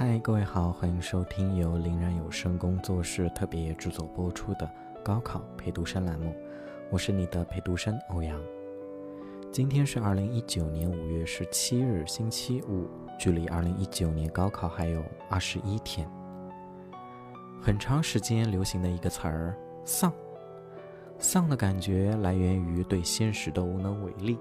[0.00, 4.70] 嗨，各位好，欢迎收听由林然有声工作室特别制作播出的
[5.02, 6.32] 高考陪读生栏目，
[6.88, 8.40] 我是你的陪读生欧阳。
[9.50, 12.86] 今天是二零一九年五月十七日，星期五，
[13.18, 16.08] 距离二零一九年高考还有二十一天。
[17.60, 19.52] 很长时间流行的一个词儿
[19.84, 20.12] “丧”，
[21.18, 24.38] 丧的感觉来源于对现实的无能为力，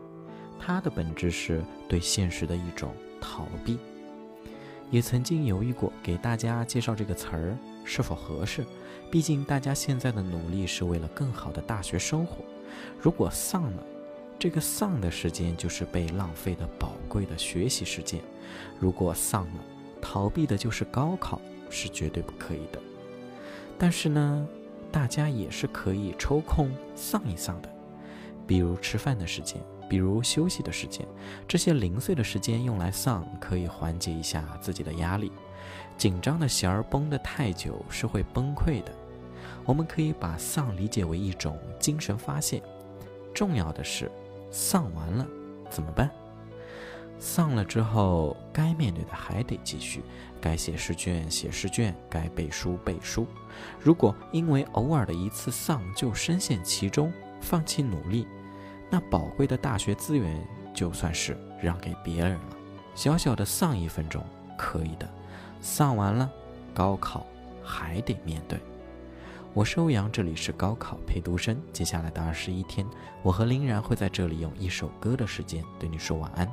[0.59, 3.79] 它的本质是对现实的一种逃避。
[4.89, 8.65] 也曾经犹豫过给大家介绍这个词儿是否合适，
[9.11, 12.37] 毕竟大家现在的努力是为了更好的大学生活。
[12.99, 13.83] 如果丧了，
[14.39, 18.21] 这个丧的时间就是被浪费的宝贵的学习时间；
[18.79, 19.59] 如果丧了，
[20.01, 22.79] 逃避的就是高考，是绝对不可以的。
[23.77, 24.47] 但是呢，
[24.91, 27.69] 大家也是可以抽空丧一丧的，
[28.45, 29.61] 比如吃饭的时间。
[29.89, 31.05] 比如休息的时间，
[31.47, 35.31] 这些零碎的时间用来丧，可以缓解一下自己的压力。
[35.97, 38.91] 紧张的弦儿绷得太久是会崩溃的。
[39.65, 42.61] 我们可以把丧理解为一种精神发泄。
[43.33, 44.11] 重要的是，
[44.51, 45.27] 丧完了
[45.69, 46.09] 怎么办？
[47.19, 50.03] 丧了之后，该面对的还得继续，
[50.39, 53.25] 该写试卷写试卷，该背书背书。
[53.79, 58.27] 如果因为偶尔的一次丧就深陷其中，放弃努力。
[58.89, 60.41] 那宝贵的大学资源，
[60.73, 62.57] 就算是让给别人了。
[62.95, 64.23] 小小的丧一分钟，
[64.57, 65.07] 可以的。
[65.59, 66.31] 丧完了，
[66.73, 67.25] 高考
[67.63, 68.57] 还得面对。
[69.53, 71.59] 我是欧阳，这里是高考陪读生。
[71.73, 72.87] 接下来的二十一天，
[73.23, 76.49] 我和林然会在这里用一首歌的时间对你说晚安。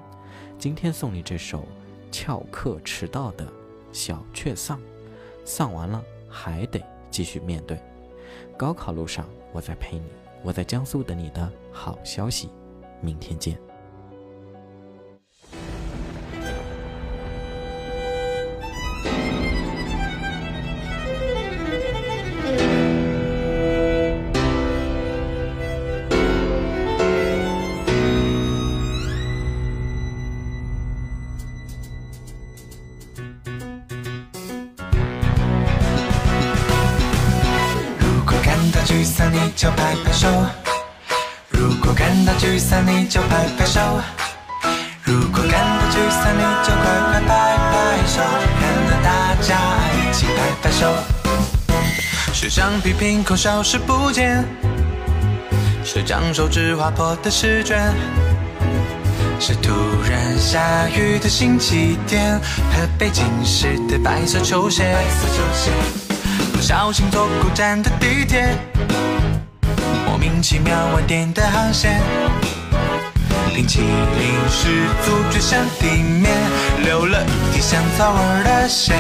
[0.59, 1.67] 今天送你这首
[2.11, 3.47] 翘课迟到的
[3.93, 4.81] 小雀丧。
[5.45, 7.79] 丧完了，还得继续面对。
[8.57, 10.24] 高考路上，我在陪你。
[10.45, 12.51] 我在江苏等你的好消息，
[13.01, 13.59] 明天见。
[38.85, 40.29] 沮丧你就拍拍手，
[41.49, 43.81] 如果感到沮丧你就拍拍手，
[45.05, 47.73] 如果感到沮丧你就快快拍拍
[48.07, 48.21] 手，
[48.61, 49.59] 看到大家
[49.97, 50.95] 一起拍拍手。
[52.35, 54.45] 是橡皮凭空消失不见，
[55.83, 57.91] 是将手指划破的试卷，
[59.41, 59.73] 是突
[60.11, 62.39] 然下雨的星期天，
[62.71, 64.95] 和被浸湿的白色球鞋。
[66.04, 66.04] 不
[66.67, 68.57] 小心坐过站的地铁。
[70.07, 72.01] 莫名其妙晚点的航线，
[73.55, 76.33] 冰淇淋失足坠向地面，
[76.83, 78.95] 流了一地香草味的血。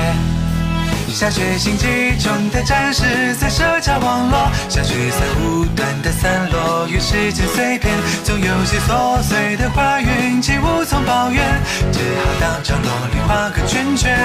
[1.15, 1.87] 下决心集
[2.19, 7.95] 中的战士在社交网络，下雪散无端的散落，与时间碎片，
[8.25, 11.41] 总有些琐碎的话语既无从抱怨，
[11.93, 14.19] 只好当角落里画个圈圈。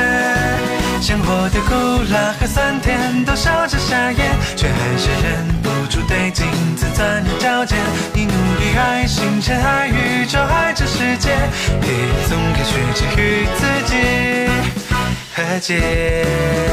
[1.00, 7.78] 生活的苦辣和酸甜都笑着傻眼，却还是忍不住对镜子钻牛角尖。
[8.16, 11.38] 你努力爱星辰爱宇宙爱这世界，
[11.80, 11.92] 别
[12.28, 14.50] 总看学姐与自己。
[15.32, 16.69] 和解。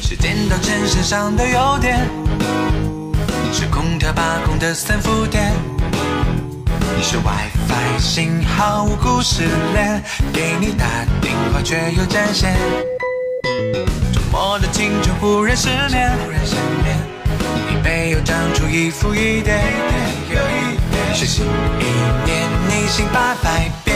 [0.00, 2.08] 是电脑衬衫上的优点，
[3.52, 5.52] 是空调把控的三伏电，
[7.02, 9.42] 是 WiFi 信号无故失
[9.74, 10.02] 联，
[10.32, 10.86] 给你打
[11.20, 12.56] 电话却又占线。
[14.14, 16.10] 周末的青春忽然失眠，
[17.68, 19.60] 你背又长出一副一点，
[21.12, 21.44] 是心
[21.78, 21.84] 一
[22.24, 23.94] 年逆行八百遍，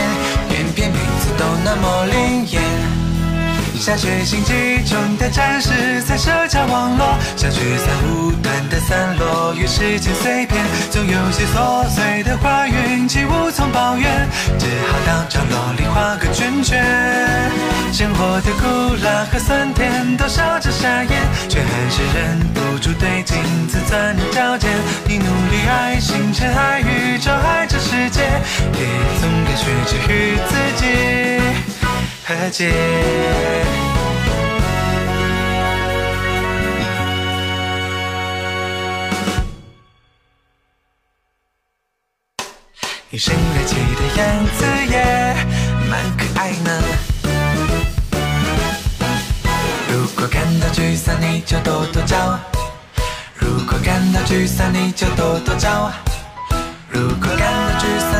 [0.50, 2.63] 偏偏每次都那么灵验。
[3.84, 14.26] 下决心集中的战士在社交网络，像聚散无端的散落，与时间碎片，总有些琐碎的话语，气无从抱怨，
[14.58, 16.82] 只好当场落里画个圈圈。
[17.92, 21.10] 生活的苦辣和酸甜都笑着傻眼，
[21.50, 23.36] 却还是忍不住对镜
[23.68, 24.70] 子钻牛角尖。
[25.06, 28.86] 你努力爱星辰爱宇宙爱这世界，也
[29.20, 31.23] 总该学着与自己。
[32.26, 32.72] 和解。
[43.10, 44.96] 你生日气的样子也
[45.88, 46.82] 蛮可爱呢。
[49.88, 52.40] 如果感到沮丧，你就跺跺脚；
[53.34, 55.92] 如果感到沮丧，你就跺跺脚；
[56.88, 58.13] 如果感到沮丧